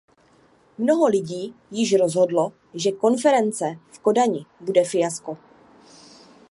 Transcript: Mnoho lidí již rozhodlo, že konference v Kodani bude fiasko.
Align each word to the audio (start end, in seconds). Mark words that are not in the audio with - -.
Mnoho 0.79 1.07
lidí 1.07 1.55
již 1.71 1.93
rozhodlo, 1.99 2.53
že 2.73 2.91
konference 2.91 3.79
v 3.91 3.99
Kodani 3.99 4.45
bude 4.61 4.83
fiasko. 4.83 5.37